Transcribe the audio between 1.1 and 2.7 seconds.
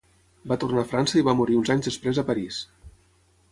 i va morir uns anys després a París.